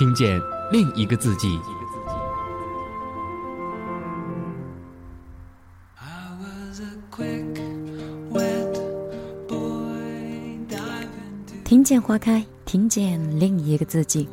[0.00, 0.40] 听见
[0.72, 1.60] 另一个自己。
[11.62, 14.26] 听见花开，听见另一个自己。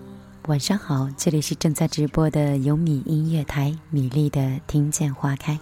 [0.48, 5.54] 晚上好，这里是正在直播的有米音乐台，米粒的《听见花开》。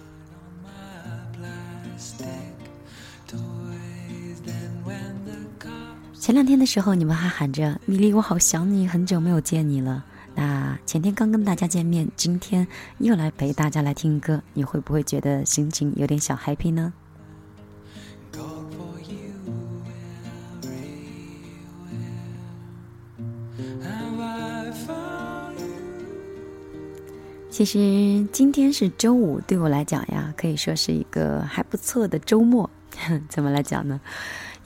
[6.26, 10.04] 前两天的时候，你们还喊着米粒，我好想你，很久没有见你了。
[10.34, 12.66] 那前天刚跟大家见面，今天
[12.98, 16.92] 又来陪大家来听歌，你会不会觉得心情有点小 happy 呢？
[27.48, 32.68] 其实今天是周五，对我来讲呀，可以说是一个还不错的周末。
[33.28, 34.00] 怎么来讲呢？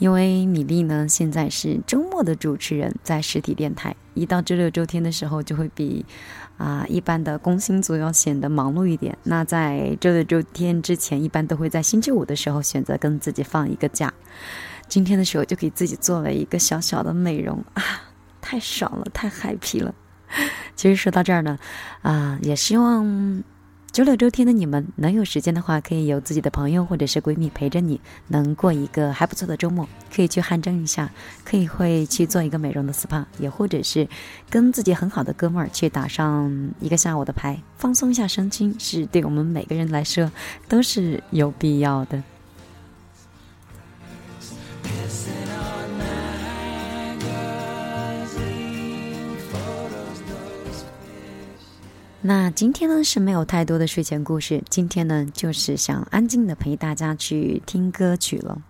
[0.00, 3.94] 因为米粒呢，现在是周末的主持人，在实体电台。
[4.14, 6.04] 一到周六周天的时候，就会比
[6.56, 9.16] 啊一般的工薪族要显得忙碌一点。
[9.24, 14.12] 那在周六周天之前，一般都会在星期五的时候选择跟自己放一个假。
[14.88, 17.82] 今天的时候就给自己做了一个小小的美容啊，
[18.40, 19.94] 太爽了，太 happy 了。
[20.74, 21.58] 其实说到这儿呢，
[22.00, 23.44] 啊，也希望。
[23.92, 31.10] 周六周天的你们能有时间的话，可以有自己的朋友或者是闺蜜陪着你，能过一个还不错的周末，可以去汗蒸一下，
[31.44, 34.08] 可以会去做一个美容的 SPA，也或者是
[34.48, 40.30] 跟自己很好的哥们儿去打上一个下午的牌，放松一下身心，是对我们每个人来说
[40.68, 42.22] 都是有必要的。
[52.22, 58.60] 那今天呢是没有太多的睡前故事，今天呢就是想安静的陪大家去听歌曲了。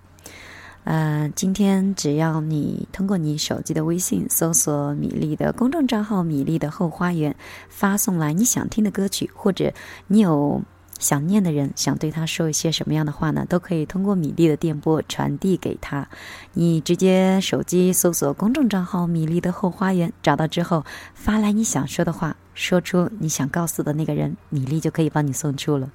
[0.85, 7.35] 呃，今天只要你通过你手机的微信搜索米粒的公众账号“米粒的后花园”，
[7.69, 9.73] 发送来你想听的歌曲，或者
[10.07, 10.63] 你有。
[11.01, 13.47] 想念的人，想对他说一些什么样的话呢？
[13.49, 16.07] 都可以通过米粒的电波传递给他。
[16.53, 20.85] 你直接手机搜索公众账号“米粒的后花园”，找到之后
[21.15, 25.91] 发来你想说的话，说出你想告诉的那个人，米粒就可以帮你送出了。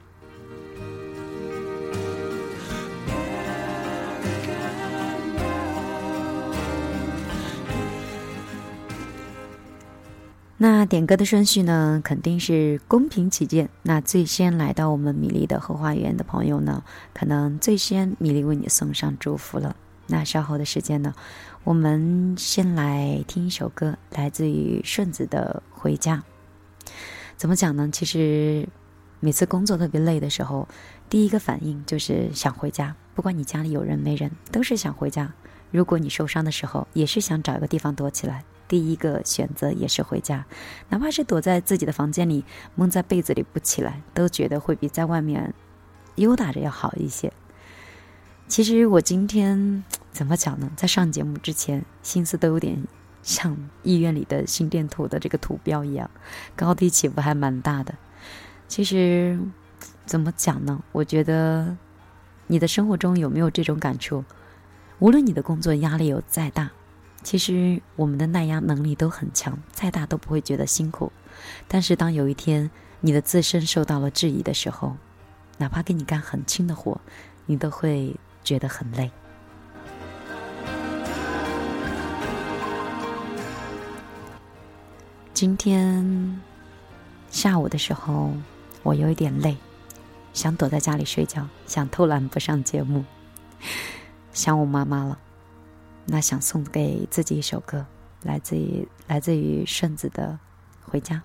[10.58, 13.70] 那点歌的顺序呢，肯定是公平起见。
[13.84, 16.82] 那最先来到我们米粒的后花园的朋友呢，
[17.14, 19.76] 可能最先米粒为你送上祝福了。
[20.08, 21.14] 那稍后的时间呢，
[21.66, 26.16] 我们先来听一首歌，来自于顺子的《回家》。
[27.38, 27.90] 怎么讲呢？
[27.92, 28.68] 其实
[29.20, 30.68] 每次工作特别累的时候，
[31.10, 32.96] 第一个反应就是想回家。
[33.14, 35.34] 不管你家里有人没人，都是想回家。
[35.72, 38.44] 如果你受伤的时候，也是想找一个地方躲起来。
[38.68, 40.46] 第一个选择也是回家，
[40.90, 42.44] 哪怕是躲在自己的房间里，
[42.76, 45.54] 蒙在被子里不起来，都觉得会比在外面
[46.16, 47.32] 悠打着要好一些。
[48.48, 50.72] 其实我今天 怎么讲呢？
[50.76, 52.88] 在上节目之前，心思都有点
[53.26, 56.10] 像医院里的心电图的这个图标一样，
[56.56, 57.96] 高低起伏还蛮大的。
[58.68, 59.38] 其实
[60.06, 60.82] 怎么讲呢？
[60.92, 61.76] 我觉得
[62.46, 64.24] 你的生活中有没有这种感触？
[65.00, 66.72] 无论你的工作压力有再大。
[67.24, 71.12] 其实我们的耐压能力都很强，再大都不会觉得辛苦。
[71.68, 72.70] 但是当有一天
[73.02, 74.96] 你的自身受到了质疑的时候，
[75.58, 77.02] 哪怕给你干很轻的活，
[77.48, 79.12] 你都会觉得很累。
[85.36, 86.42] 今天
[87.30, 88.32] 下午的时候，
[88.84, 89.58] 我有一点累，
[90.32, 93.04] 想躲在家里睡觉，想偷懒不上节目，
[94.32, 95.20] 想我妈妈了。
[96.06, 97.86] 那想送给自己一首歌，
[98.22, 100.40] 来自于来自于顺子的
[100.90, 101.18] 《回家》。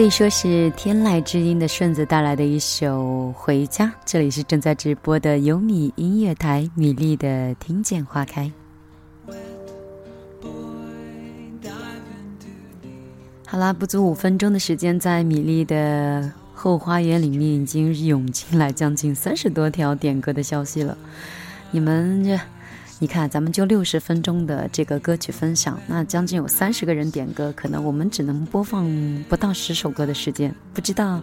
[0.00, 3.84] 可以说是天籁之音的顺子带来的一首《回家》。
[4.06, 7.28] 这里是正在直播的优米音乐台，米粒的
[7.60, 8.50] 《听见花开》。
[13.46, 20.96] 好啦，不足五分钟的时间，在米粒的后花园里面已经涌进来将近三十多条点歌的消息了。
[21.72, 22.40] 你们这。
[23.02, 28.86] 你看，咱们就六十分钟的这个歌曲分享，那将近有三十个人点歌，可能我们只能播放
[29.26, 30.54] 不到十首歌的时间。
[30.74, 31.18] 不知道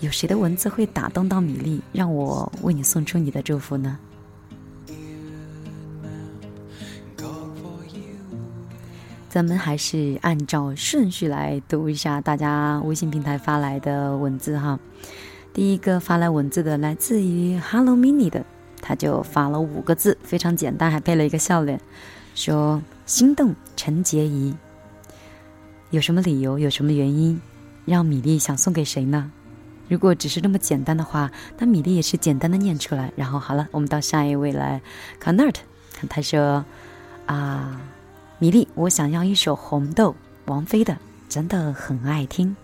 [0.00, 3.96] 有谁的文字会打动到米粒，让我为你送出你的祝福呢？
[9.28, 14.80] 咱们还是按照顺序来读一下大家微信平台发来的文字哈。
[15.54, 18.44] 第一个发来文字的来自于 Hello Mini 的。
[18.80, 21.80] 他就发了五个字，非常简单，还配了一个笑脸，
[22.34, 24.54] 说：“心动陈洁仪。”
[25.90, 26.58] 有什么理由？
[26.58, 27.40] 有什么原因，
[27.84, 29.32] 让米粒想送给谁呢？
[29.88, 33.10] 如果只是那么简单的话，那米粒也是简单的念出来。
[33.16, 34.82] 然后好了，我们到下一位来
[35.18, 35.62] 看 n a r t
[36.08, 36.64] 他说
[37.24, 37.80] ：“啊，
[38.38, 40.10] 米粒，我想要一首《红豆》，
[40.44, 42.54] 王菲的，真的很爱听。”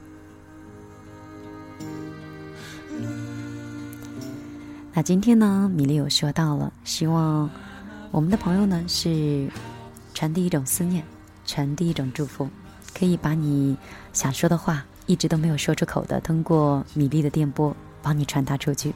[4.96, 7.50] 那今天呢，米粒有说到了，希望
[8.12, 9.50] 我们的朋友呢是
[10.14, 11.02] 传递一种思念，
[11.44, 12.48] 传递一种祝福，
[12.96, 13.76] 可以把你
[14.12, 18.94] 想说的话一直都没有说出口的，通过米粒的电波帮你传达出去。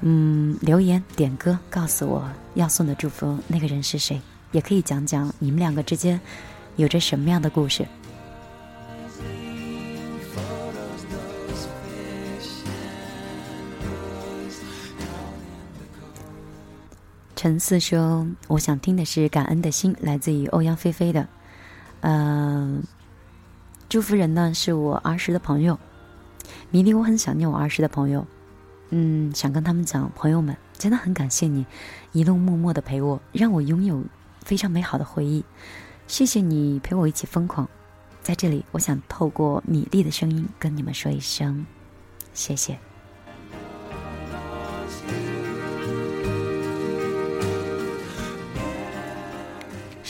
[0.00, 4.20] 嗯，留言点歌，告诉我要送的祝福那个人是谁，
[4.50, 6.20] 也可以讲讲你们两个之间
[6.74, 7.86] 有着什么样的故事。
[17.40, 21.26] 陈四说：“我想听的是《感恩的心》，来自于欧阳菲菲的。
[22.02, 22.82] 嗯，
[23.88, 25.80] 祝福人呢是我儿时的朋友，
[26.70, 28.26] 米粒，我很想念我儿时的朋友。
[28.90, 31.64] 嗯，想跟他们讲，朋友们，真的很感谢你
[32.12, 34.04] 一路默默的陪我，让我拥有
[34.44, 35.42] 非常美好的回忆。
[36.06, 37.66] 谢谢你陪我一起疯狂。
[38.20, 41.64] 在这里，我想透过米粒的声音跟你们说一声
[42.34, 42.78] 谢谢。”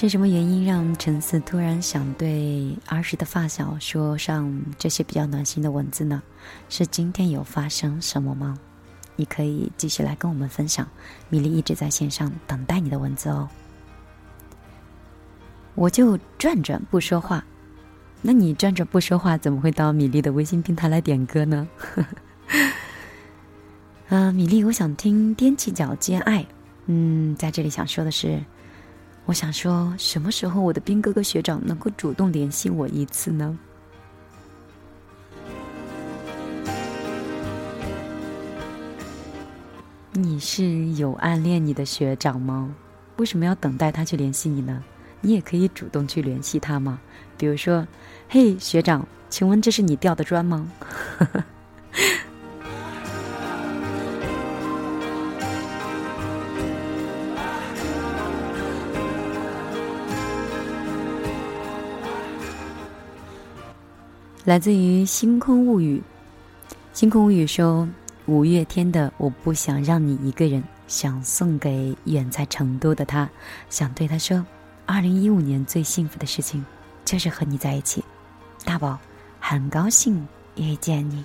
[0.01, 6.23] 是什么原因让陈思突然想对儿时的发小说上这些比较暖心的文字呢？
[6.71, 8.59] 是今天有发生什么吗？
[9.17, 10.89] 你可以继续来跟我们分享，
[11.29, 13.47] 米粒一直在线上等待你的文字哦。
[15.75, 17.45] 我就转转不说话，
[18.23, 21.69] 那你转转不说话，怎么会到米粒的微信平台来点歌呢？
[24.09, 26.47] 啊，米粒，我想听踮起脚尖爱。
[26.87, 28.43] 嗯，在这里想说的是，
[29.27, 33.57] 我想说，什么时候我的兵哥哥学长能够主动联系我一次呢？
[40.13, 42.75] 你是有暗恋你的学长吗？
[43.17, 44.83] 为什么要等待他去联系你呢？
[45.21, 47.01] 你也可以主动去联系他嘛。
[47.39, 47.87] 比如说，
[48.29, 50.69] 嘿，学长，请问这是你掉的砖吗？
[64.45, 66.03] 来自于《星空物语》，
[66.93, 67.89] 《星空物语》说。
[68.27, 73.29] 五月天的《我不想让你一个人》，想送给远在成都的他，
[73.69, 74.47] 想对他说：
[74.87, 76.65] 二零一五年最幸福的事情，
[77.05, 78.05] 就是和你在一起，
[78.65, 78.97] 大宝，
[79.41, 81.25] 很高兴遇见你。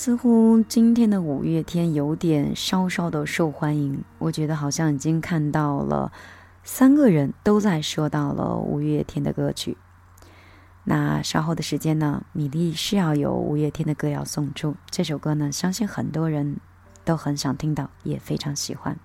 [0.00, 6.12] 似乎今天的五月天有点稍稍的受欢迎，我觉得好像已经看到了。
[6.62, 9.76] 三个人都在说到了五月天的歌曲，
[10.84, 14.76] 那稍后的时间呢，米粒是要有五月天的歌要送出。
[14.88, 16.58] 这首歌呢，相信很多人
[17.04, 18.96] 都很想听到，也非常喜欢。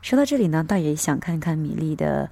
[0.00, 2.28] 说到这里呢，倒也想看看米粒的，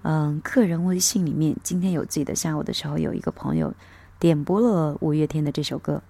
[0.00, 3.74] 嗯，个人微信里面，今天有自己的下午的时候，有一个朋友
[4.18, 6.02] 点播了五月天的这首歌。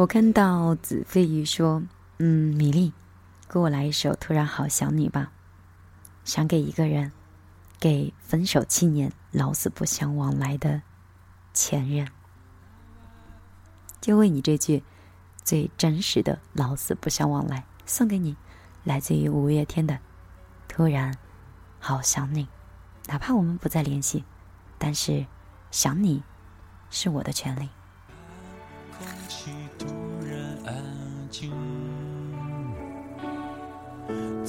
[0.00, 1.82] 我看到子飞鱼说
[2.16, 2.94] ：“嗯，米粒，
[3.50, 5.30] 给我来一首《突然好想你》吧，
[6.24, 7.12] 想给一个人，
[7.78, 10.80] 给分手七年老死不相往来的
[11.52, 12.08] 前任，
[14.00, 14.82] 就为你这句
[15.44, 18.38] 最真实的老死不相往来送给你，
[18.84, 19.94] 来自于五月天的
[20.66, 21.14] 《突然
[21.78, 22.44] 好想你》，
[23.08, 24.24] 哪怕我们不再联系，
[24.78, 25.26] 但是
[25.70, 26.22] 想你
[26.88, 27.68] 是我的权利。”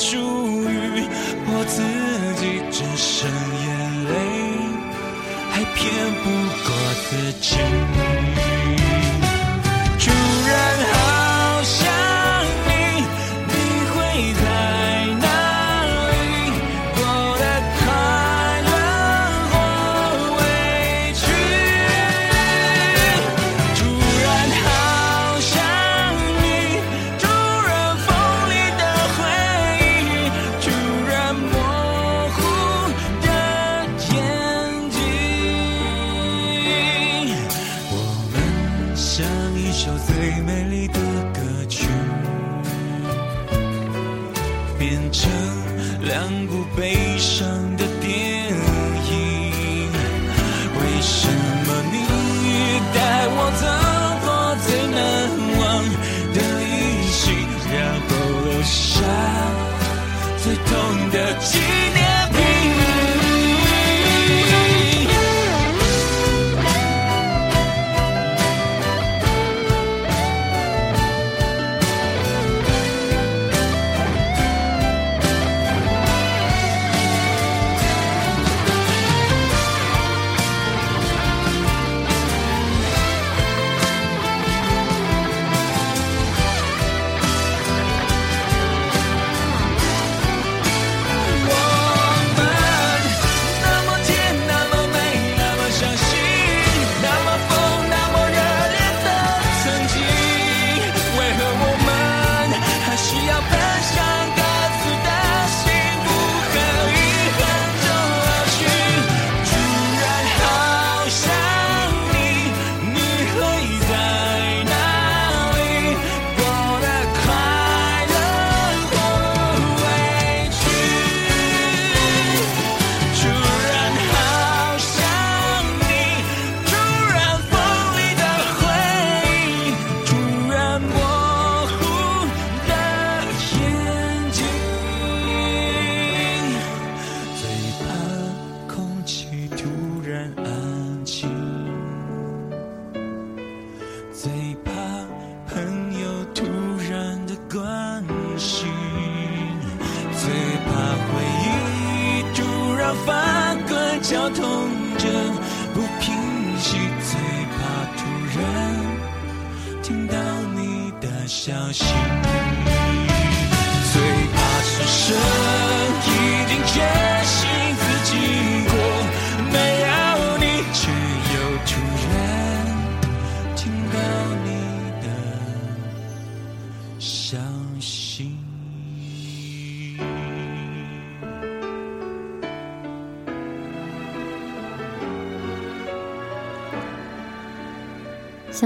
[0.00, 1.04] 属于
[1.46, 1.82] 我自
[2.40, 2.42] 己，
[2.72, 3.68] 只剩眼
[4.08, 4.12] 泪，
[5.50, 5.84] 还骗
[6.22, 6.24] 不
[6.64, 6.68] 过
[7.04, 7.99] 自己。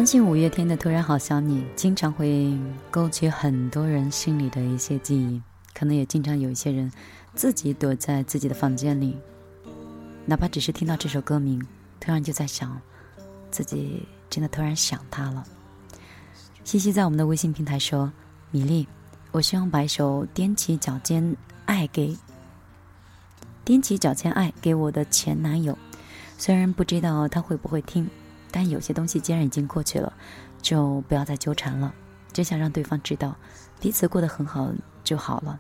[0.05, 2.55] 相信五月天的《突然好想你》，经常会
[2.91, 5.41] 勾起很多人心里的一些记忆。
[5.73, 6.93] 可能也经常有一些人
[7.35, 9.17] 自己躲在自己的房间里，
[10.27, 11.59] 哪怕只是听到这首歌名，
[12.01, 12.79] 突然就在想，
[13.51, 15.43] 自己真的突然想他了。
[16.65, 18.13] 西西在我们的微信平台说
[18.53, 18.87] ：“米粒，
[19.33, 22.15] 我希望把一首踮起脚尖爱给
[23.65, 25.79] 踮起脚尖爱给我的前男友，
[26.37, 28.07] 虽然不知道他会不会听。”
[28.57, 30.13] 但有些东西既然已经过去了，
[30.63, 31.93] 就不要再纠缠了。
[32.33, 33.37] 只想让对方知道，
[33.81, 35.59] 彼此过得很好就好了。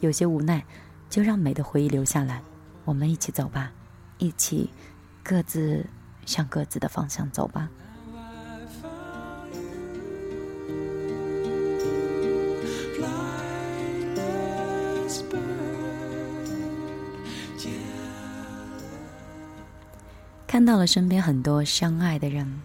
[0.00, 0.64] 有些无奈，
[1.10, 2.42] 就让美的回忆留下来。
[2.86, 3.70] 我们一起走吧，
[4.16, 4.70] 一起
[5.22, 5.84] 各自
[6.24, 7.68] 向各自的方向走吧。
[20.60, 22.60] 看到了身边很多相爱的人，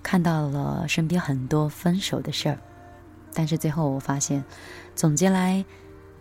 [0.00, 2.56] 看到了身边很多分手的事儿，
[3.34, 4.44] 但是最后我发现，
[4.94, 5.64] 总结来，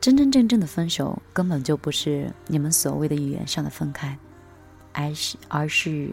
[0.02, 4.18] 真真正正的分手根本就不是你们所谓的语言上的分开，
[4.94, 6.10] 而是而是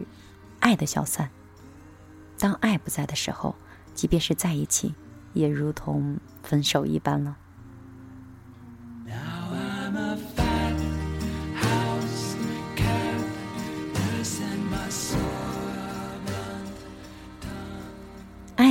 [0.59, 1.27] 爱的消散。
[2.37, 3.55] 当爱不在的时候，
[3.95, 4.93] 即便是在一起，
[5.33, 7.35] 也如同分手一般了。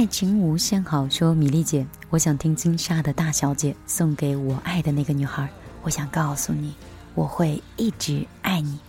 [0.03, 5.49] 爱情无限好，说米粒姐，我想听金莎的大小姐送给我爱的那个女孩。
[5.83, 6.75] 我想告诉你，
[7.15, 8.81] 我会一直爱你，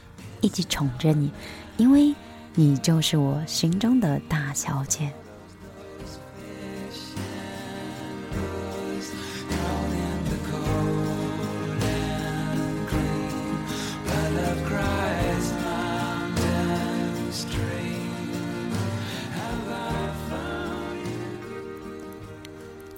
[0.42, 1.32] 一直宠着你，
[1.78, 2.16] 因为
[2.56, 5.14] 你就是我心中的大小姐。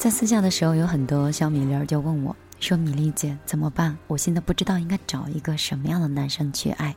[0.05, 3.97] 在私下的时候，有很多小米粒儿就问我，说：“米粒姐怎么办？
[4.05, 6.95] 我现在不知道应该找一个什么样的男生去爱。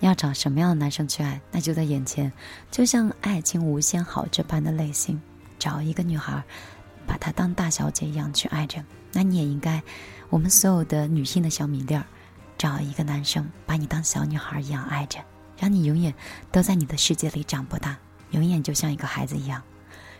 [0.00, 2.32] 要找什么样的男生去爱，那就在眼前，
[2.72, 5.22] 就像《爱情无限好》这般的类型，
[5.60, 6.42] 找一个女孩，
[7.06, 8.84] 把她当大小姐一样去爱着。
[9.12, 9.80] 那你也应该，
[10.28, 12.04] 我们所有的女性的小米粒儿，
[12.58, 15.20] 找一个男生，把你当小女孩一样爱着，
[15.56, 16.12] 让你永远
[16.50, 17.96] 都在你的世界里长不大，
[18.32, 19.62] 永远就像一个孩子一样。”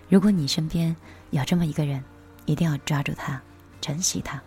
[0.07, 0.95] 如果你身边
[1.35, 2.01] 有这么一个人，
[2.47, 3.43] 一定要抓住他，
[3.81, 4.41] 珍惜他。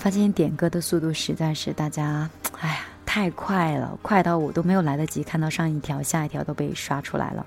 [0.00, 7.46] 发现点歌的速度实在是大家，哎呀，太快了，快到我都没有来得及看到上一条、下一条都被刷出来了。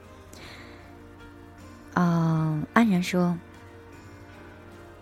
[1.95, 3.35] 嗯，安然说：“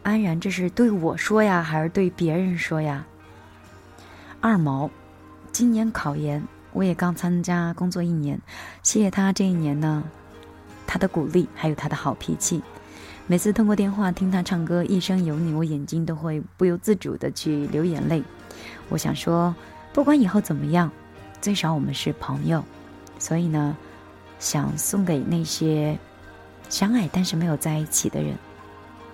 [0.02, 3.06] 安然，这是对我说呀，还是对别人说呀？”
[4.40, 4.90] 二毛，
[5.52, 8.40] 今年考研，我也刚参加工作一年，
[8.82, 10.02] 谢谢他这一年呢，
[10.88, 12.64] 他的鼓励，还有他的好脾气。
[13.32, 18.22] 每次通过电话听他唱歌《一生有你》，我眼睛都会不由自主的去流眼泪。
[18.90, 19.56] 我想说，
[19.94, 20.92] 不管以后怎么样，
[21.40, 22.62] 最少我们是朋友。
[23.20, 23.78] 所以呢，
[24.38, 25.98] 想送给那些
[26.68, 28.36] 相爱但是没有在一起的人，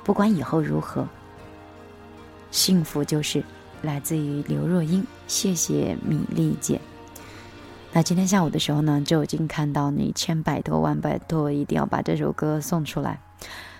[0.03, 1.07] 不管以后如何，
[2.49, 3.43] 幸福就是
[3.83, 5.05] 来自于刘若英。
[5.27, 6.81] 谢谢米粒姐。
[7.93, 13.19] 那今天下午的时候呢，就已经看到你千百多万拜托，一定要把这首歌送出来。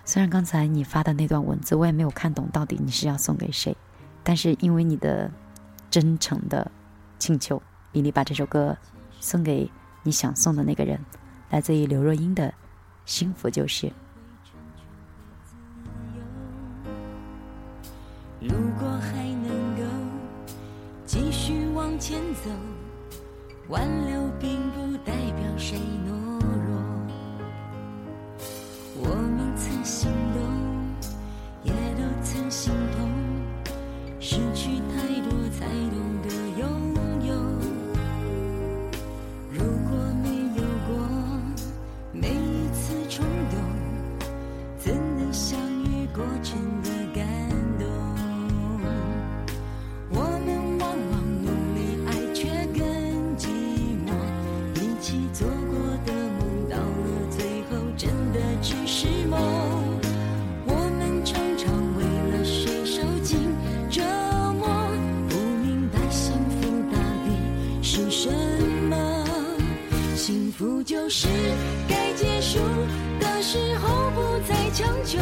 [0.07, 3.75] 虽然刚才你发的那段文字我也没有看懂，到底你是要送给谁，
[4.23, 5.29] 但是因为你的
[5.89, 6.71] 真诚的
[7.19, 8.77] 请求，比你把这首歌
[9.19, 9.69] 送给
[10.03, 10.97] 你想送的那个人，
[11.49, 12.47] 来自于刘若英的
[13.05, 13.87] 《幸福就是》。
[18.39, 19.83] 如果还能够
[21.05, 22.49] 继续往前走，
[23.67, 24.29] 挽留
[70.77, 71.27] 福就是
[71.89, 72.59] 该结束
[73.19, 75.17] 的时候不再强求，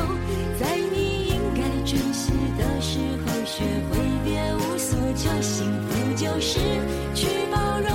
[0.60, 5.30] 在你应该珍惜的时候学会别无所求。
[5.42, 6.60] 幸福就是
[7.14, 7.90] 去包容，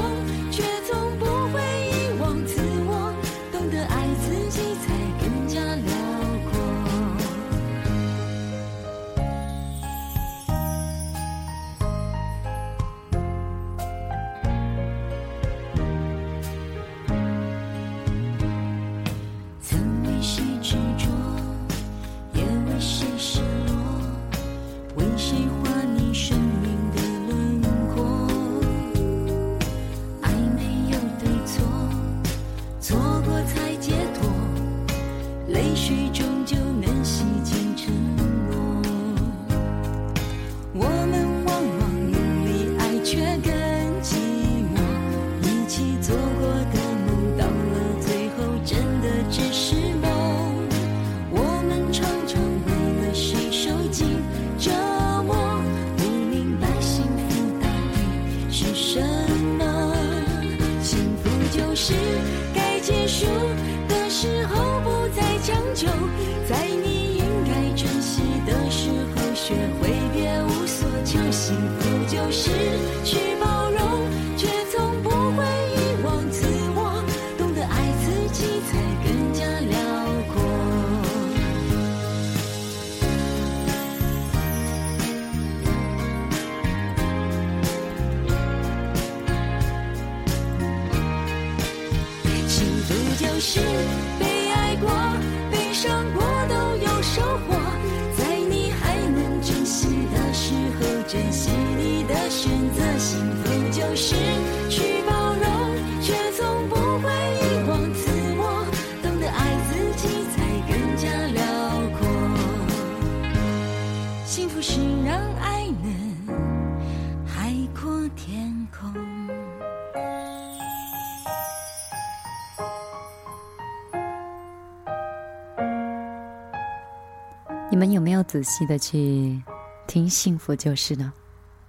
[127.80, 129.42] 你们有没有仔细的去
[129.86, 131.10] 听《幸福就是》呢？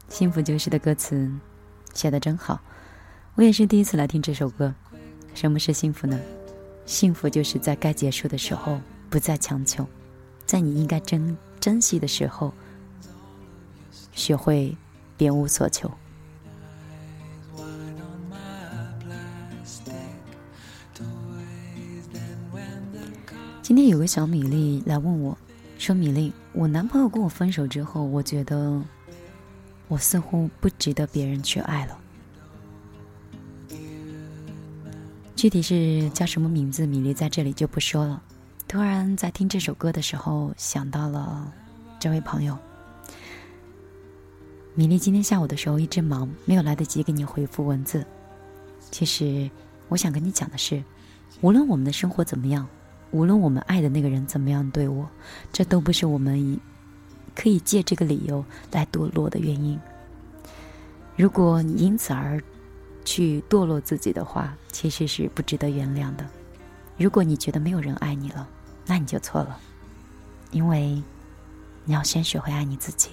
[0.13, 1.32] 《幸福就是》的歌词
[1.93, 2.60] 写的真好，
[3.36, 4.76] 我也是第一次来听这首歌。
[5.34, 6.19] 什么是幸福呢？
[6.86, 8.78] 幸福就是在该结束的时候
[9.10, 9.88] 不再强求，
[10.45, 12.54] 在你应该珍珍惜的时候，
[14.12, 14.76] 学会
[15.15, 15.89] 别无所求。
[23.62, 25.38] 今天有个小米粒来问我，
[25.82, 28.80] 说：“米粒，我男朋友跟我分手之后，我觉得
[29.88, 31.98] 我似乎不值得别人去爱了。
[35.36, 38.22] 具体是叫什么名字，米粒在这里就不说了。
[38.67, 41.52] 突然在听这首歌的时候，想到了
[42.00, 42.56] 这位朋友。
[44.76, 48.06] 米粒今天下午的时候一直忙，没有来得及给你回复文字。
[48.91, 49.50] 其实
[49.89, 50.84] 我想跟你讲的是，
[51.41, 52.67] 无论我们的生活怎么样。”
[53.12, 55.10] 无论我们爱的那个人怎么样对我，
[55.52, 56.60] 这都不是我们以
[57.36, 59.80] 可以借这个理由来堕落的原因。
[61.15, 62.41] 如果你因此而
[63.04, 66.26] 去堕落自己的话，其实是不值得原谅的。
[66.97, 68.47] 如果你觉得没有人爱你了，
[68.86, 69.60] 那你就错了，
[70.52, 71.02] 因为
[71.84, 73.10] 你要先学会爱你自己。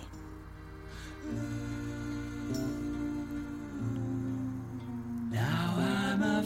[5.30, 6.42] Now I'm a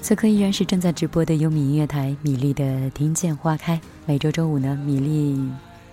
[0.00, 3.80] 此刻依然是正在直播的优米音乐台，米粒的听见花开。
[4.04, 5.40] 每周周五呢，米粒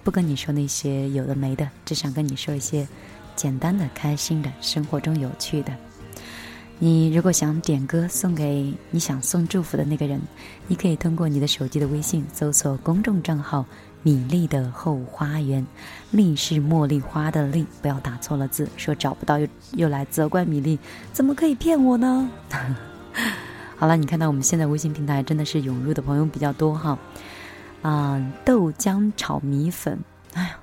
[0.04, 2.86] 不跟你说那些有的没的，只想跟你说一些
[3.38, 5.72] 简单的、开心的，生活中有趣的。
[6.78, 10.20] 你如果想点歌送给你想送祝福的那个人，
[10.68, 13.66] 你可以通过你的手机的微信搜索公众账号
[14.04, 15.66] “米粒的后花园”，
[16.12, 20.80] 粒是茉莉花的粒，不要打错了字，说找不到又又来责怪米粒，
[21.12, 22.30] 怎么可以骗我呢？
[23.78, 26.98] 好了，你看到我们现在微信平台真的是涌入的朋友比较多哈，
[27.82, 30.00] 啊、豆浆炒米粉，
[30.34, 30.60] 哎呀，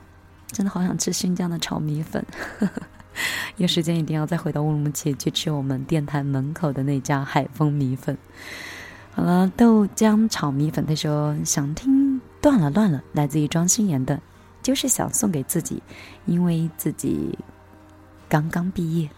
[0.53, 2.25] 真的好想吃新疆的炒米粉。
[3.57, 8.17] 有时间一定要再回到乌鲁木齐去吃我们电台门口的那家海丰米粉。
[9.11, 12.08] 好了，豆浆炒米粉，他说想听
[12.41, 14.21] 断了乱了，来自于庄心妍的，
[14.63, 15.83] 就是想送给自己，
[16.27, 17.39] 因为自己
[18.29, 19.09] 刚刚毕业。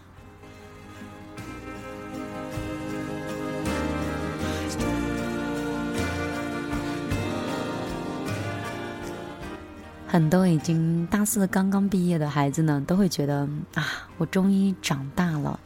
[10.07, 15.57] 很多已经大四刚刚毕业的孩子呢，都会觉得啊，我终于长大了，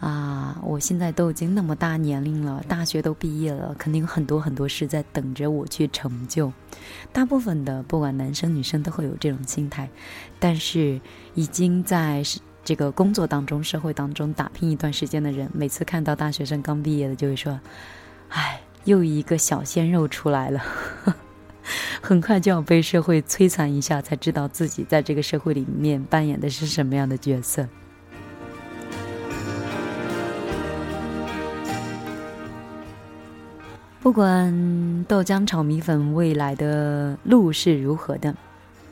[0.00, 6.50] 啊，我现在都已经那么大年龄了，大学都毕业了，肯定有很多很多事在等着我去成就。
[7.12, 9.88] 大部分的不管男生女生都会有这种心态，
[10.38, 10.98] 但是
[11.34, 12.22] 已经在
[12.64, 17.60] 这个工作当中、社会当中打拼一段时间的人，每次看到大学生刚毕业的，就会说
[18.30, 20.64] ：“哎，又一个小鲜肉出来了。”
[22.00, 27.68] 很快就要被社会摧残一下，才知道自己在这个社会里面扮演的是什么样的角色。
[34.02, 38.34] 不管豆浆炒米粉未来的路是如何的，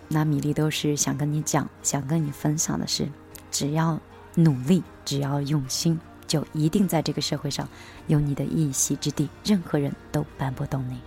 [0.07, 3.09] 那米粒都是想跟你讲，想跟你分享的是：
[3.51, 3.99] 只要
[4.35, 7.67] 努力，只要用心，就一定在这个社会上
[8.07, 10.99] 有你的一席之地，任何人都搬不动你。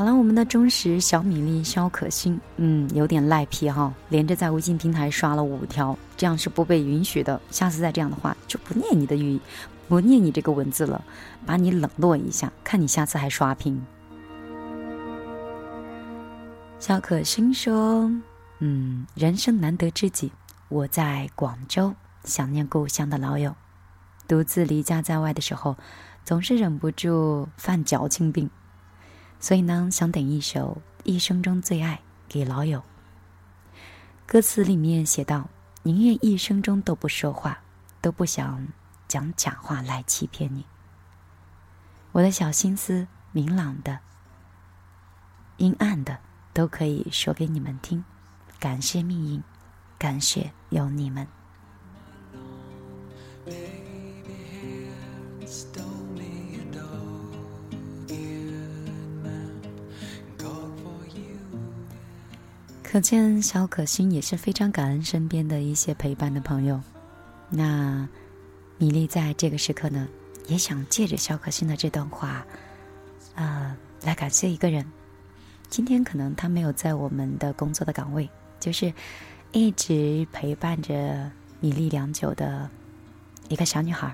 [0.00, 7.38] 好了，我们的忠实小米粒肖可欣，嗯，有点赖皮哈，连着在微信平台刷了五条，这样是不被允许的。
[7.50, 9.38] 下次再这样的话，就不念你的语，
[9.88, 11.04] 不念你这个文字了，
[11.44, 13.78] 把你冷落一下，看你下次还刷屏。
[16.78, 18.10] 肖可欣说
[18.60, 20.32] ：“嗯，人生难得知己，
[20.70, 23.54] 我在广州想念故乡的老友，
[24.26, 25.76] 独自离家在外的时候，
[26.24, 28.48] 总是忍不住犯矫情病。”
[29.40, 31.96] 所以呢，想点一首《一生中最爱》
[32.28, 32.82] 给老友。
[34.26, 35.48] 歌词里面写道
[35.82, 37.62] ：“宁愿一生中都不说话，
[38.00, 38.68] 都不想
[39.08, 40.66] 讲假话来欺骗你。
[42.12, 43.98] 我的小心思，明朗的、
[45.56, 46.18] 阴暗的，
[46.52, 48.04] 都可以说给你们听。
[48.58, 49.42] 感谢命运，
[49.98, 51.26] 感谢有你们。”
[62.90, 66.80] 可见小可心也是非常感恩身边的一些陪伴的朋友。
[67.48, 68.08] 那
[68.78, 70.08] 米粒在这个时刻呢，
[70.48, 72.44] 也想借着小可心的这段话，
[73.36, 74.84] 呃，来感谢一个人。
[75.68, 78.92] 今天可能他没有在我们的工作的岗位，就是
[79.52, 82.68] 一直陪伴着米粒良久的
[83.48, 84.12] 一个小女孩，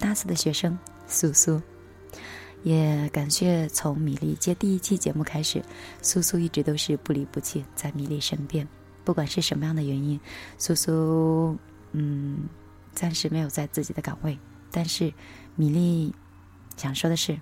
[0.00, 0.76] 大四的学生
[1.06, 1.62] 苏苏。
[2.62, 5.62] 也感谢从米粒接第一期节目开始，
[6.02, 8.66] 苏苏一直都是不离不弃在米粒身边。
[9.04, 10.20] 不管是什么样的原因，
[10.58, 11.56] 苏苏
[11.92, 12.48] 嗯
[12.92, 14.38] 暂时没有在自己的岗位，
[14.70, 15.12] 但是
[15.56, 16.14] 米粒
[16.76, 17.38] 想说的是，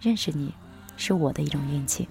[0.00, 0.52] 认识你
[0.96, 2.08] 是我的一种运气。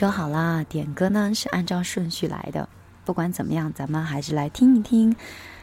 [0.00, 2.66] 说好啦，点歌呢是按照顺序来的。
[3.04, 5.14] 不管怎么样，咱们还是来听一听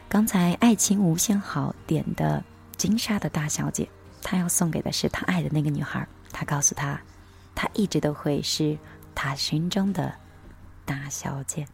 [0.08, 2.44] 刚才爱情无限好点的
[2.76, 3.88] 金沙的大小姐。
[4.22, 6.06] 她要送给的是她爱的那个女孩。
[6.30, 7.00] 她告诉她，
[7.52, 8.78] 她一直都会是
[9.12, 10.14] 她心中的
[10.84, 11.66] 大小姐。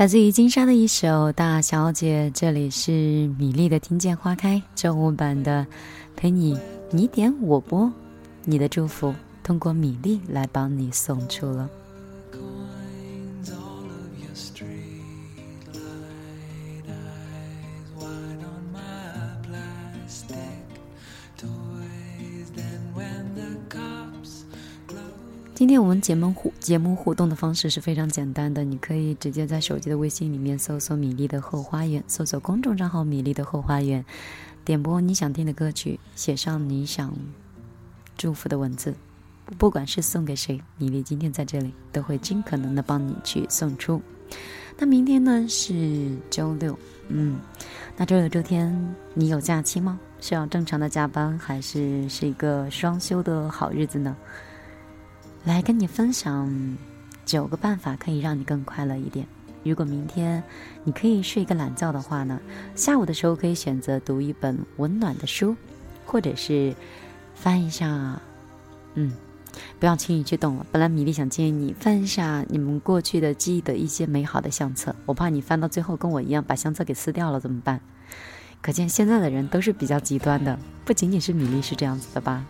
[0.00, 2.90] 来自于金沙的一首《大小姐》，这里是
[3.38, 5.66] 米粒的《听见花开》中文版的，
[6.16, 6.58] 陪你
[6.90, 7.92] 你点我播，
[8.46, 11.68] 你的祝福通过米粒来帮你送出了。
[25.60, 34.02] 今天我们节目互节目互动的方式是非常简单的，你可以直接在手机的微信里面搜索“米粒的后花园”，搜索公众账号“米粒的后花园”，
[34.64, 37.14] 点播你想听的歌曲，写上你想
[38.16, 38.94] 祝福的文字，
[39.58, 44.00] 不管是送给谁，米粒今天在这里都会尽可能的帮你去送出。
[44.78, 47.38] 那明天呢是周六，嗯，
[47.98, 50.00] 那周六周天你有假期吗？
[50.22, 54.16] 是要正常的加班，还是是一个双休的好日子呢？
[55.44, 56.76] 来跟你分享
[57.24, 59.26] 九个办法，可以让你更快乐一点。
[59.62, 60.42] 如果明天
[60.84, 62.40] 你可以睡一个懒觉的话呢，
[62.74, 65.56] 下午的时候可以选择读一本温暖的书，
[66.06, 66.74] 或者是
[67.34, 68.20] 翻一下，
[68.94, 69.12] 嗯，
[69.78, 70.66] 不要轻易去动了。
[70.72, 77.80] 本来米粒想建议你翻一下你们过去的记忆的一些美好的相册，我怕你翻到最后跟我一样把相册给撕掉了怎么办？
[78.62, 82.44] 可见现在的人都是比较极端的，不仅仅是米粒是这样子的吧？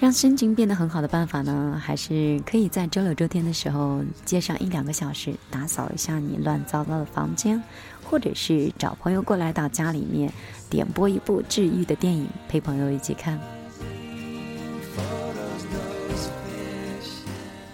[0.00, 7.60] 让心情变得很好的办法呢，还是可以在周六周天的时候接上一两个小时，打扫一下你乱糟糟的房间，
[8.04, 10.32] 或者是找朋友过来到家里面
[10.70, 13.40] 点播一部治愈的电影，陪朋友一起看。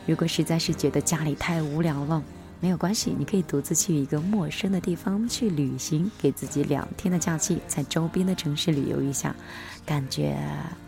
[0.07, 2.22] 如果实在是觉得家里太无聊了，
[2.59, 9.37] 没有关系，你可以独自去一个陌生的地方去旅行，给自己两天的假期，在周边的城市旅游一下，
[9.85, 10.39] 感觉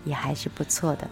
[0.07, 1.07] 也还是不错的。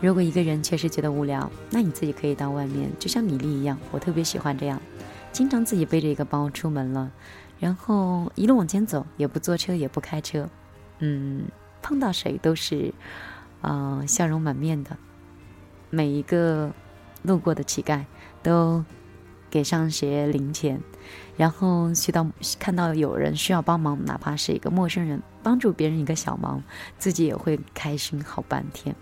[0.00, 4.80] 如果一个人确实觉得无聊，那你自己可以到外面，就像米粒一样，我特别喜欢这样，
[5.32, 7.10] 经常自己背着一个包出门了，
[7.58, 10.48] 然后一路往前走，也不坐车，也不开车，
[11.00, 11.46] 嗯，
[11.82, 12.94] 碰到谁都是，
[13.60, 14.96] 呃，笑容满面的，
[15.90, 16.70] 每一个
[17.22, 18.04] 路过的乞丐
[18.40, 18.84] 都
[19.50, 20.80] 给上些零钱，
[21.36, 22.24] 然后去到
[22.60, 26.62] 看到有人需要帮忙，哪怕是一个陌生人，帮助别人一个小忙，
[26.98, 28.94] 自己也会开心好半天。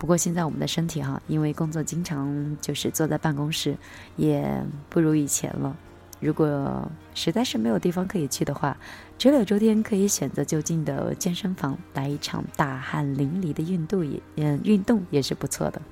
[0.00, 3.76] 不过现在我们的身体哈，因为工作经常就是坐在办公室，
[4.16, 5.76] 也不如以前了。
[6.20, 8.74] 如果实在是没有地方可以去的话，
[9.18, 15.82] 周六周天可以选择就近的健身房来一场大汗淋漓的运动也，嗯，运动也是不错的。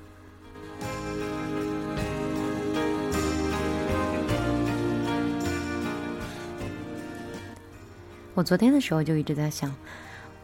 [8.33, 9.71] 我昨天的时候就一直在想，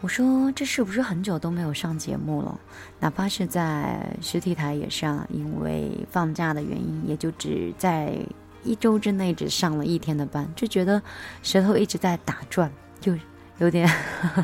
[0.06, 2.60] 我说这是不是很久都没有上节目了？
[3.00, 8.16] 哪怕是在实体台也上，因为放假的原因，也就只在
[8.62, 11.02] 一周之内只上了一天的班，就觉得
[11.42, 13.18] 舌头一直在打转，就
[13.58, 13.90] 有点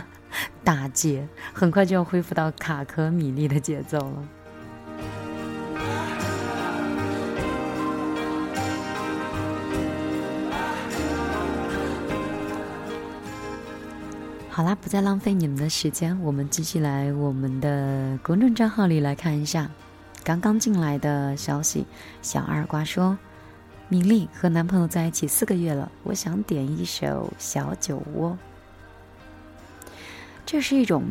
[0.64, 4.28] 打结，很快就要恢复到卡壳米粒的节奏了。
[14.62, 19.68] 好啦，不再浪费你们的时间，我们继续来我们的公众账号里来看一下
[20.22, 21.84] 刚刚进来的消息。
[22.22, 23.18] 小二瓜说，
[23.88, 28.38] 米粒和男朋友在一起四个月了，我想点一首《小酒窝》。
[30.46, 31.02] 这是一种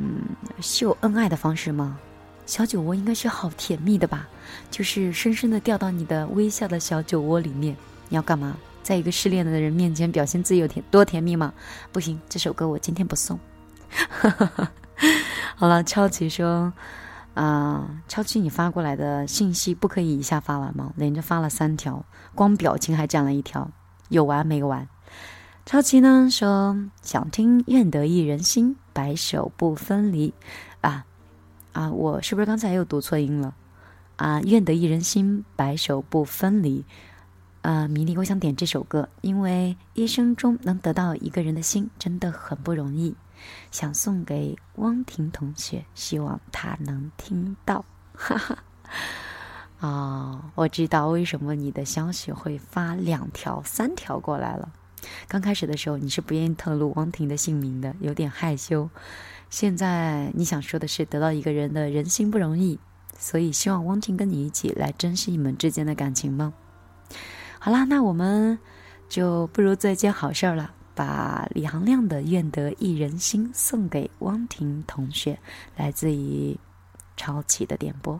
[0.61, 1.99] 秀恩爱的方式吗？
[2.45, 4.29] 小酒窝应该是好甜蜜的吧？
[4.69, 7.75] 就是深深的掉到你的微笑的小酒窝里面。
[8.07, 8.55] 你要干嘛？
[8.83, 11.53] 在一个失恋的人面前表现自己有甜多甜蜜吗？
[11.91, 13.39] 不行，这首歌我今天不送。
[15.55, 16.73] 好了，超奇说，
[17.33, 20.93] 啊、超奇，你发过来的信息不可以一下发完吗？
[20.95, 23.69] 连着发了三条，光表情还占了一条，
[24.09, 24.87] 有完没完？
[25.65, 30.29] 超奇呢说想听《愿得一人心，白首不分离》
[30.81, 31.05] 啊
[31.73, 33.53] 啊，我是不是刚才又读错音了？
[34.15, 36.85] 啊，愿得一人心，白首不分离。
[37.61, 43.15] 呃，迷离，我想点这首歌，因为一生中能得到一个人的心真的很不容易，
[43.69, 47.85] 想送给汪婷同学，希望他能听到。
[48.13, 48.57] 哈哈，
[49.79, 54.71] 哦，我知道为什么你的消息会发两条、三条过来了。
[55.27, 58.89] 刚开始的时候你是不愿意透露汪婷的姓名的，有点害羞。
[59.51, 62.79] 现在你想说的是得到一个人的人心不容易，
[63.19, 66.53] 所以希望汪婷跟你一起来珍惜你们之间的感情吗？
[67.63, 68.57] 好啦，那我们
[69.07, 75.37] 就不如做一件好事儿了，把李行亮的《愿得一人心》送给汪婷同学，
[75.77, 76.57] 来自于
[77.15, 78.19] 超奇的点播。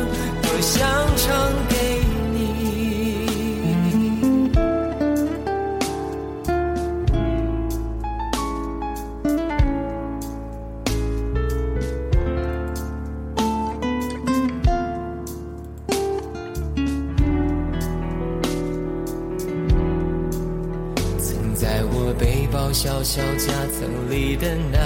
[23.13, 24.79] 小夹层里的那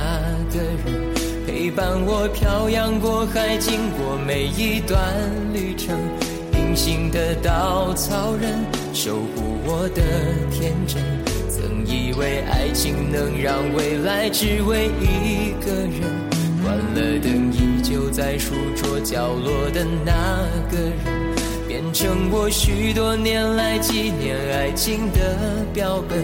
[0.52, 1.14] 个人，
[1.46, 5.00] 陪伴我漂洋过海，经过每一段
[5.54, 5.96] 旅程。
[6.54, 8.66] 隐形的稻草人，
[8.96, 10.02] 守护我的
[10.50, 11.04] 天真。
[11.48, 16.02] 曾以为爱情能让未来只为一个人，
[16.64, 21.26] 关了灯依旧在书桌角落的那个人。
[21.68, 25.38] 变成我许多年来纪念爱情的
[25.74, 26.24] 标本，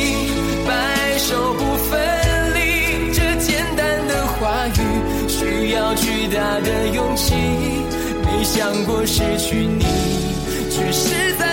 [6.11, 7.33] 巨大的勇气。
[8.25, 9.85] 没想过失去你，
[10.69, 11.50] 却是在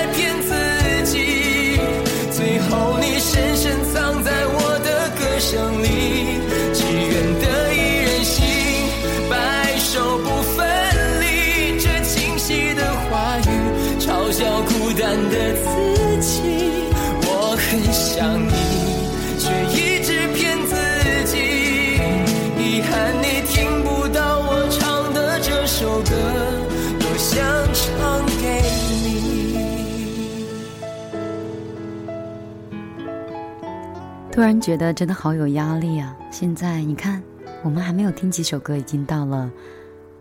[34.38, 36.16] 突然觉得真的好有压力啊！
[36.30, 37.20] 现在你看，
[37.64, 39.50] 我们还没有听几首歌，已经到了，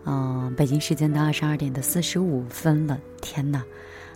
[0.06, 2.98] 嗯，北京时间的二十二点的四十五分了。
[3.20, 3.62] 天哪，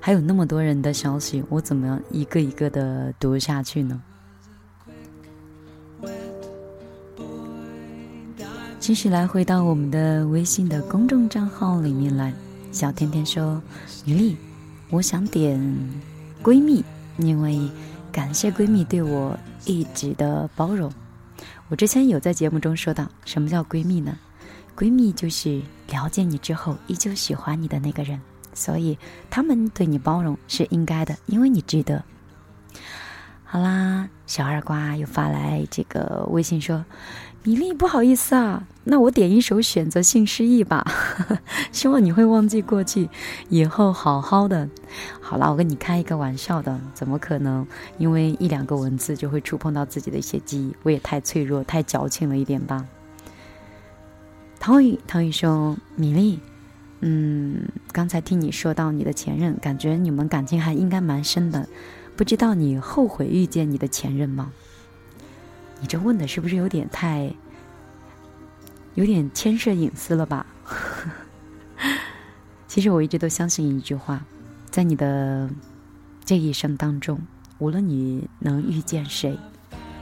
[0.01, 4.03] 还有那么多人的消息，我怎么一个一个的读下去呢？
[8.81, 12.35] 继续来回到我们的微信的公众账号里面来。
[12.73, 13.63] 小甜甜说
[14.05, 14.37] ：“于丽，
[14.91, 15.57] 我想点
[16.43, 16.85] 闺蜜，
[17.19, 17.71] 因为
[18.11, 20.93] 感谢闺蜜对我。”一直的包容。
[21.69, 24.19] 我之前有在节目中说到，什么叫闺蜜呢？
[24.77, 28.21] 闺蜜就是了解你之后依旧喜欢你的那个人，
[28.55, 28.99] 所以
[29.31, 32.03] 他们对你包容是应该的，因为你值得。
[33.45, 36.83] 好啦，小二瓜又发来这个微信说
[37.45, 40.87] ：“米粒，不好意思啊，那我点一首《选择性失忆》吧，
[41.73, 43.09] 希望你会忘记过去，
[43.49, 44.69] 以后好好的。”
[45.21, 47.67] 好啦，我跟你开一个玩笑的，怎么可能？
[47.99, 52.87] 因为一两个文字就会触碰到自己的一些记忆，我也太脆弱、太矫情了一点吧。
[54.61, 56.39] 唐宇，唐宇说：“米粒，
[57.01, 61.69] 嗯，刚才听你说到你的前任，感觉你们感情还应该蛮深的。”
[62.15, 64.53] 不知道你后悔遇见你的前任吗？
[65.83, 67.35] 你这问的是不是有点太，
[68.95, 70.47] 有点牵涉隐私了吧？
[72.69, 74.25] 其实我一直都相信一句话，
[74.71, 75.51] 在你的
[76.25, 77.21] 这一生当中，
[77.59, 79.37] 无论你能遇见谁，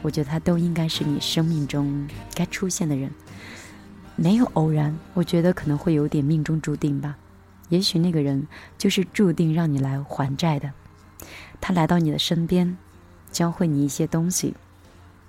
[0.02, 3.10] 我觉得他都应该是你生命中该出现的人，
[4.16, 4.94] 没有偶然。
[5.14, 7.16] 我觉得可能会有点命中注定吧，
[7.70, 10.70] 也许那个人就是注定让你来还债的。
[11.58, 12.76] 他来到你的身边，
[13.32, 14.54] 教会你一些东西，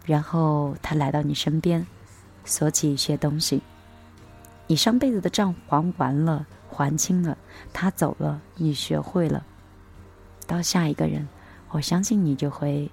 [0.06, 1.86] 然后他来到你身边，
[2.46, 3.62] 索取一些东西。
[4.68, 7.38] 你上辈子的账还完了，还清了，
[7.74, 9.46] 他走了，你学会了。
[10.48, 11.28] 到下一个人，
[11.70, 12.90] 我相信你就会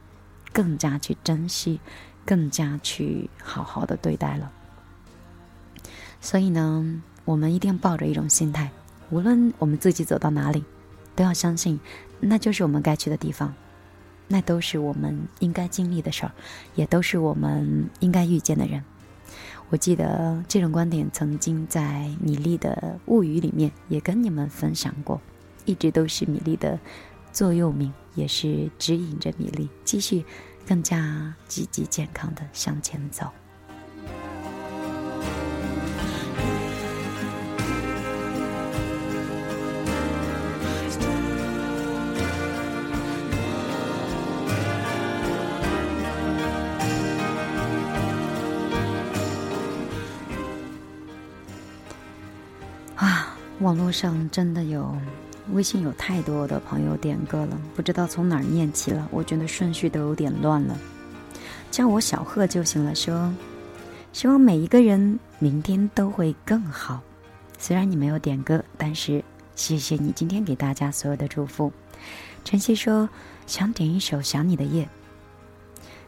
[0.52, 1.80] 更加去珍惜，
[2.24, 4.50] 更加去好好的对待了。
[6.20, 8.70] 所以呢，我们一定要抱着一种心态，
[9.10, 10.64] 无论我们自己走到哪里，
[11.14, 11.80] 都要相信。
[12.20, 13.54] 那就是我们该去的地方，
[14.28, 16.32] 那都是我们应该经历的事儿，
[16.74, 18.84] 也都是我们应该遇见的人。
[19.70, 25.20] 我记得这种观点曾经在米粒的物语里面也跟你们分享过，
[25.64, 26.78] 一直都是米粒的
[27.32, 30.24] 座右铭，也是指引着米粒继续
[30.66, 33.26] 更加积极健康的向前走。
[53.60, 54.96] 网络上真的有，
[55.52, 60.78] 微信有太多的朋友点歌了，不知道从哪儿念起了，我觉得顺序都有点乱了。
[61.70, 62.94] 叫我小贺就行了。
[62.94, 63.34] 说，
[64.12, 67.00] 希望每一个人明天都会更好。
[67.58, 69.24] 虽然你没有点歌，但是
[69.56, 71.72] 谢谢你今天给大家所有的祝福。
[72.44, 73.08] 晨曦说
[73.48, 74.84] 想点一首《想你的夜》。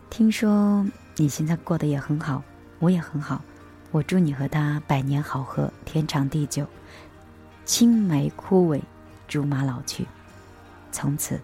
[0.09, 0.87] 听说
[1.17, 2.43] 你现在过得也很好，
[2.79, 3.43] 我也很好。
[3.91, 6.65] 我祝你和他百年好合，天长地久。
[7.73, 8.81] 青梅枯萎，
[9.29, 10.05] 竹马老去，
[10.91, 11.41] 从此，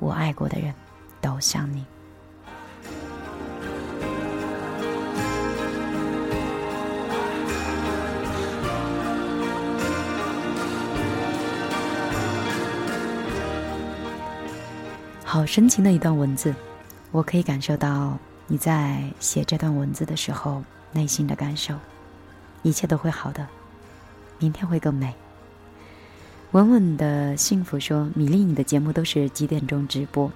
[0.00, 0.74] 我爱过的人，
[1.20, 1.86] 都像你。
[15.24, 16.52] 好深情的一段文字，
[17.12, 21.76] 我可以感受到你在写这段文字的时候内心的感受。
[22.62, 23.46] 一切都会好的，
[24.40, 25.14] 明天会更美。
[26.54, 30.30] 稳稳的幸福说：“米粒，你的节目都是几点钟直播？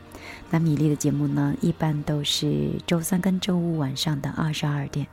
[0.50, 5.06] 那米粒的节目呢，一般都是周三跟周五晚上的二十二点，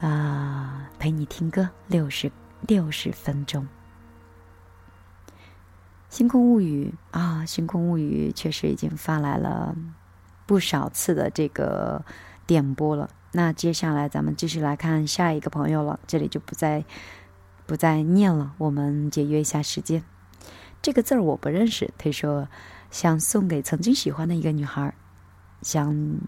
[0.00, 2.32] 啊，陪你听歌六十
[2.66, 3.68] 六十分钟。
[6.08, 9.76] 星空物语啊，星空物语确实已经发来了
[10.46, 12.02] 不少次的这个
[12.46, 13.10] 点播了。
[13.32, 16.82] 那接下来咱们继续来看下一个朋友了，这里就不再
[17.66, 20.02] 不再念了，我们节约一下时间。”
[20.84, 21.94] 这个字儿我不认识。
[21.96, 22.46] 他说，
[22.90, 24.94] 想送给曾经喜欢的一个女孩，
[25.62, 26.18] 想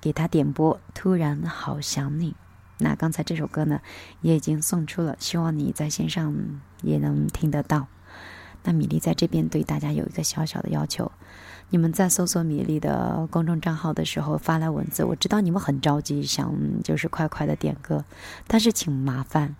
[0.00, 0.80] 给她点播。
[0.92, 2.34] 突然好想你。
[2.78, 3.80] 那刚才这首歌呢，
[4.20, 6.34] 也已经送出了，希望你在线上
[6.82, 7.86] 也能听得到。
[8.64, 11.12] 那米粒在这边对大家有一个小小的要求：
[11.70, 18.04] 你们在搜索米粒的公众账号的时候发来文字，我知道你们很着急，想就是快快的点歌，
[18.48, 19.54] 但是请麻烦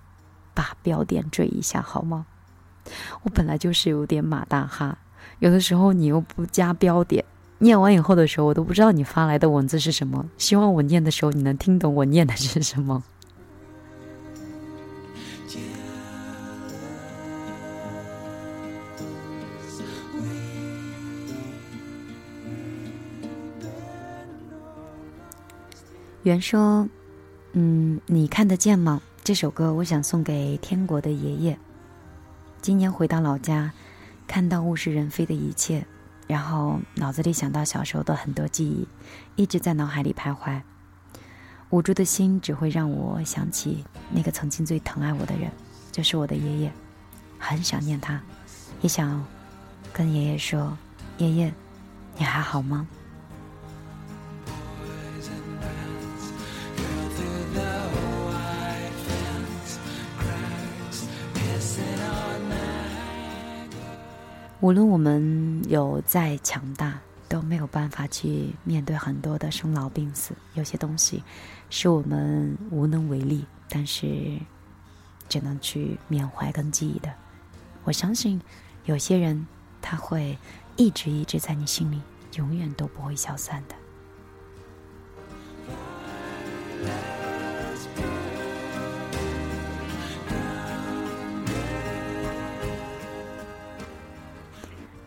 [0.55, 2.27] 把标点缀一下好吗？
[3.23, 4.99] 我本来就是有点马大哈，
[5.39, 7.25] 有的时候你又不加标点，
[7.59, 10.25] 念完以后的时候，我都不知道你发来的文字是什么。
[10.39, 13.03] 希望我念的时候，你能听懂我念的是什么。
[26.23, 26.89] 原说
[27.53, 29.03] ：“嗯，你看得见吗？
[29.23, 31.59] 这首歌我想送给天国的爷爷。”
[32.65, 33.73] 今年回到老家，
[34.27, 35.85] 看到物是人非的一切，
[36.27, 38.89] 然后脑子里想到小时候的很多记忆，
[39.37, 40.63] 一直在脑海里徘徊。
[41.69, 45.51] 无助的心只会让我想起那个曾经最疼爱我的人，
[45.93, 46.73] 就是我的爷爷。
[47.39, 48.19] 很想念他，
[48.81, 49.23] 也想
[49.93, 50.75] 跟爷爷说
[51.19, 51.53] ：“爷爷，
[52.17, 52.89] 你还好吗？”
[64.65, 66.99] 无论我们有再强大，
[67.29, 70.33] 都没有办法去面对很多的生老病死。
[70.55, 71.23] 有些东西
[71.69, 74.39] 是我们无能为力，但是
[75.29, 77.13] 只能去缅怀跟记忆的。
[77.85, 78.41] 我相信，
[78.87, 79.47] 有些人
[79.83, 80.39] 他会
[80.77, 82.01] 一直一直在你心里，
[82.39, 83.75] 永远都不会消散的。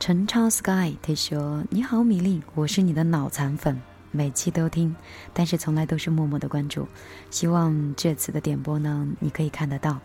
[0.07, 4.95] 陈超 Sky 他说：“你好，米粒，我是你的脑残粉，每期都听，
[5.33, 6.87] 但是从来都是默默的关注。
[7.29, 9.99] 希望这次的点播呢，你可以看得到。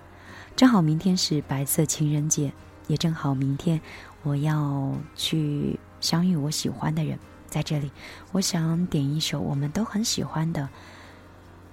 [0.56, 2.52] 正好明天是白色情人节，
[2.88, 3.80] 也正好明天
[4.24, 7.16] 我要去相遇我喜欢的人。
[7.46, 7.92] 在这里，
[8.32, 10.68] 我想点一首我们都很喜欢的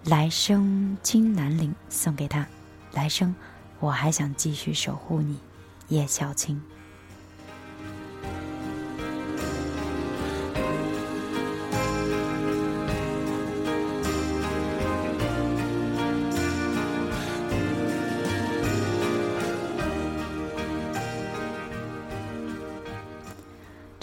[0.08, 2.46] 《来生金南岭》送给他。
[2.94, 3.34] 来生，
[3.80, 5.40] 我还想继续守护你，
[5.88, 6.62] 叶小青。”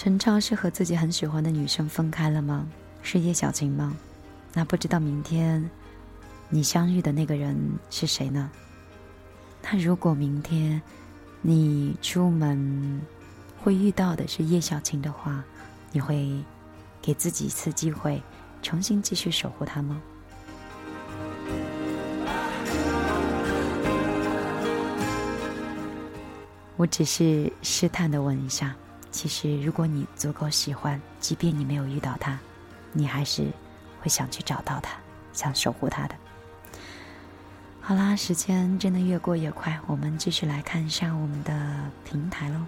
[0.06, 2.64] 陈超是和自己很喜欢的女生分开了吗？
[3.02, 3.92] 是叶小晴吗？
[4.54, 5.68] 那不知道明天
[6.48, 7.58] 你相遇的那个人
[7.90, 8.48] 是谁呢？
[9.64, 10.80] 那如果明天
[11.42, 13.00] 你出门
[13.60, 15.42] 会遇到的是叶小晴的话，
[15.90, 16.40] 你会
[17.02, 18.22] 给自己一次机会，
[18.62, 20.00] 重新继续守护她吗？
[26.76, 28.72] 我只是试探的问一下。
[29.16, 32.38] 其实，如果你足够喜欢，即便你没有遇到他，
[32.92, 33.46] 你还是
[33.98, 34.98] 会想去找到他，
[35.32, 36.14] 想守护他的。
[37.80, 42.60] 好啦，时间真的越过越快，我们继续来看一下我们的平台喽。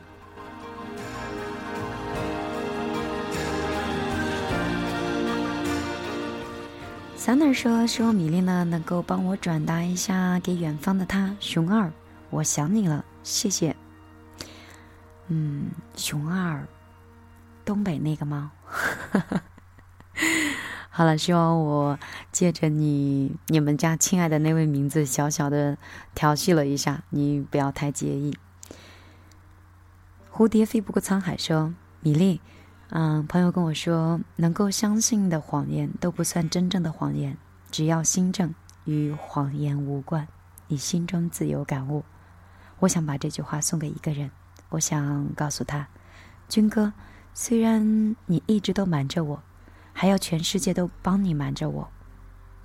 [7.15, 11.93] 三儿说：“希望米粒呢能够帮我转达一下给远方的他，熊二，
[12.31, 13.77] 我想你了，谢谢。”
[15.29, 16.67] 嗯，熊二，
[17.65, 18.51] 东北那个吗？
[20.91, 21.99] 好了，希望我
[22.33, 25.79] 借着你你们家亲爱的那位名字，小小的
[26.15, 28.37] 调戏了一下，你不要太介意。
[30.33, 32.41] 蝴蝶飞不过沧海，说米粒，
[32.91, 37.37] 嗯，朋友跟我说，能够相信的谎言都不算真正的谎言，
[37.71, 38.55] 只要心正，
[38.85, 40.27] 与谎言无关，
[40.67, 42.05] 你心中自有感悟。
[42.81, 44.31] 我想把这句话送给一个人。
[44.71, 45.89] 我想告诉他，
[46.49, 46.93] 军哥，
[47.35, 49.43] 虽然你一直都瞒着我，
[49.93, 51.89] 还要全世界都帮你瞒着我，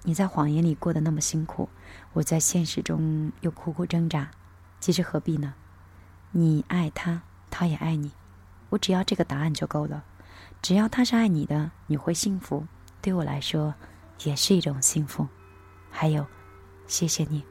[0.03, 1.69] 你在谎言里过得那么辛苦，
[2.13, 4.31] 我在现实中又苦苦挣扎，
[4.79, 5.53] 其实何必呢？
[6.31, 8.11] 你爱他，他也爱你，
[8.69, 10.03] 我只要这个答案就够了。
[10.61, 12.65] 只要他是爱你的，你会幸福，
[13.01, 13.75] 对我来说
[14.23, 15.27] 也是一种幸福。
[15.89, 16.25] 还有，
[16.87, 17.43] 谢谢你。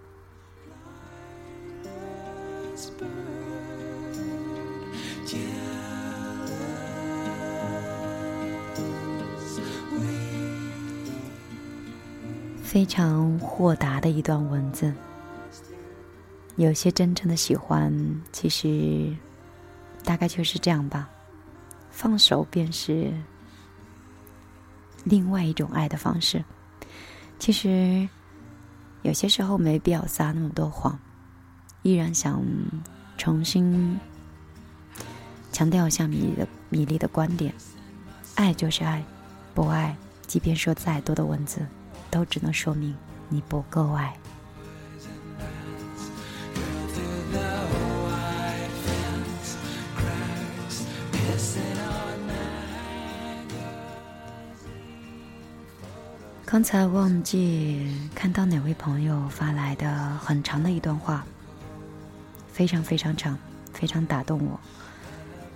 [12.72, 14.94] 非常豁达的一段文字。
[16.56, 17.92] 有些真正的喜欢，
[18.32, 19.14] 其实
[20.02, 21.06] 大概就是这样吧。
[21.90, 23.12] 放手便是
[25.04, 26.42] 另外一种爱的方式。
[27.38, 28.08] 其实
[29.02, 30.98] 有些时候没必要撒那么多谎。
[31.82, 32.42] 依然想
[33.18, 34.00] 重新
[35.52, 37.52] 强调一下米的米粒的观点：
[38.34, 39.04] 爱就是爱，
[39.52, 39.94] 不爱，
[40.26, 41.60] 即便说再多的文字。
[42.12, 42.94] 都只能说明
[43.30, 44.14] 你不够爱。
[56.44, 61.24] 刚才忘记看到哪位朋友发来的很长的一段话，
[62.52, 63.38] 非常非常长，
[63.72, 64.60] 非常打动我。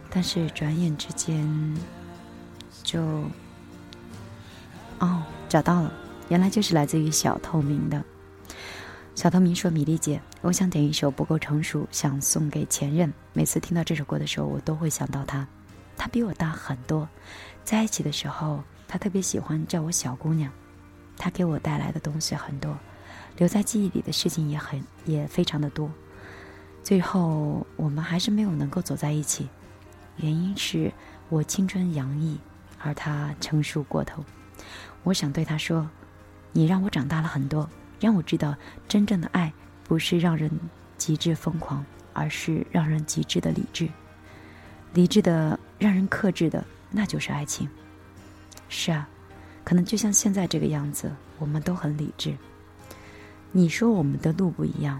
[0.09, 1.76] 但是转眼之间
[2.82, 3.02] 就……
[5.00, 5.92] 哦，找到了。
[6.29, 8.03] 原来就是来自于小透明的。
[9.14, 13.12] 小透明说：“米粒姐，我想点一首《不够成熟》，想送给前任。
[13.33, 15.47] 每次听到这首歌的时候，我都会想到他。
[15.97, 17.09] 他比我大很多，
[17.64, 20.53] 在一起的时候，他特别喜欢叫我小姑娘。
[21.16, 22.79] 他给我带来的东西很多，
[23.39, 25.91] 留在记忆里的事情也很也非常的多。
[26.83, 29.49] 最后我们还是没有能够走在一起，
[30.16, 30.93] 原因是
[31.31, 32.39] 我青春洋溢，
[32.83, 34.22] 而他成熟过头。
[35.05, 35.89] 我想对他说
[36.57, 37.68] ：“你让我长大了很多，
[38.00, 38.57] 让我知道
[38.88, 39.52] 真正的爱
[39.84, 40.50] 不是让人
[40.96, 41.84] 极致疯狂，
[42.14, 43.86] 而是让人极致的理智。
[44.94, 47.68] 理智的让人克制的，那就是爱情。”
[48.70, 49.07] 是啊。
[49.64, 52.34] 可能就像现在这个样子，我们都很理智。
[53.52, 54.98] 你说我们的路不一样，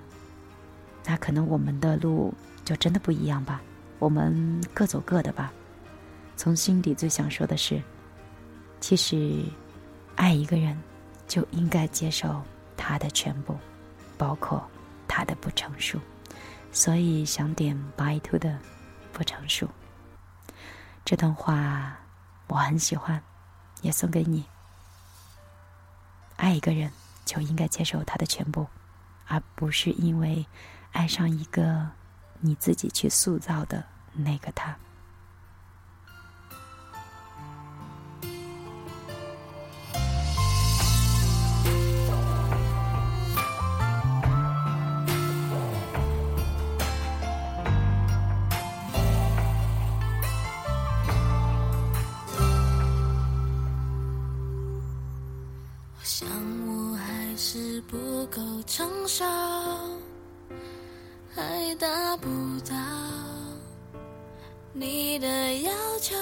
[1.07, 2.35] 那可能我们的路
[2.67, 3.63] 就真的不一样吧。
[3.99, 5.51] 我们各走各的吧。
[6.37, 7.81] 从心底最想说的是，
[8.79, 9.43] 其实
[10.17, 10.77] 爱一个人
[11.27, 12.43] 就应该接受
[12.77, 13.57] 他的全部，
[14.17, 14.65] 包括
[15.07, 15.99] 他的不成熟。
[16.73, 18.59] 所以想点 by two 的
[19.13, 19.69] 不成熟。
[21.05, 21.97] 这段话
[22.49, 23.23] 我很喜欢，
[23.81, 24.45] 也送给你。
[26.37, 26.91] 爱一个人，
[27.25, 28.67] 就应该接受他的全部，
[29.27, 30.45] 而不是因为
[30.93, 31.89] 爱上一个
[32.41, 34.77] 你自己去塑造的那个他。
[57.89, 59.25] 不够成熟，
[61.33, 62.29] 还达不
[62.69, 62.75] 到
[64.73, 65.29] 你的
[65.59, 66.17] 要求，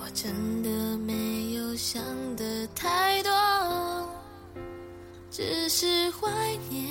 [0.00, 2.02] 我真的没有想
[2.34, 3.30] 的太多，
[5.30, 6.28] 只是怀
[6.68, 6.84] 念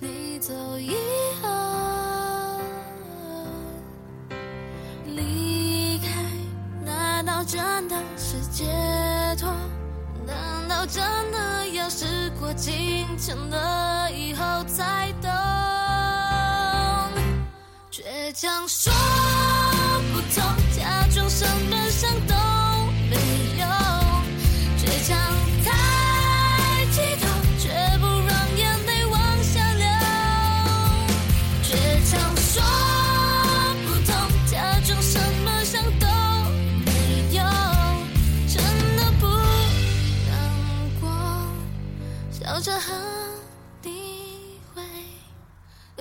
[0.00, 0.94] 你走以
[1.42, 1.48] 后
[5.14, 6.06] 离开，
[6.84, 8.64] 难道真的是解
[9.36, 9.52] 脱？
[10.26, 15.30] 难道真的要时过境迁了以后才懂？
[17.92, 18.92] 倔强说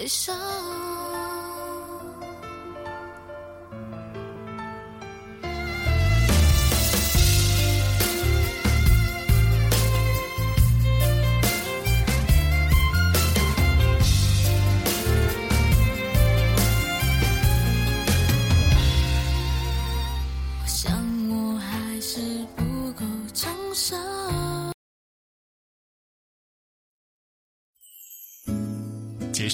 [0.06, 1.45] 接受。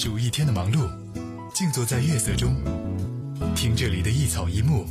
[0.04, 0.90] 数一天的忙碌，
[1.54, 2.56] 静坐在月色中，
[3.54, 4.84] 听这里的一草一木，